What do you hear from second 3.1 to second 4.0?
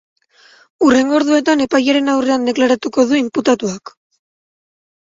du imputatuak.